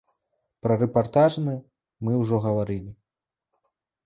Пра 0.67 0.77
рэпартажны 0.83 1.53
мы 2.09 2.17
ўжо 2.21 2.35
гаварылі. 2.47 2.91